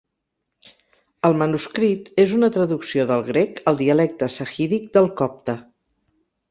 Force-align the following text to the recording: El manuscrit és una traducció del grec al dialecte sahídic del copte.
El 1.29 1.35
manuscrit 1.41 2.09
és 2.25 2.33
una 2.39 2.51
traducció 2.57 3.07
del 3.13 3.23
grec 3.31 3.63
al 3.73 3.81
dialecte 3.87 4.35
sahídic 4.41 4.93
del 4.99 5.13
copte. 5.23 5.63